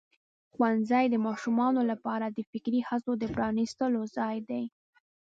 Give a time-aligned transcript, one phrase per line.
[0.53, 4.63] ښوونځی د ماشومانو لپاره د فکري هڅو د پرانستلو ځای دی.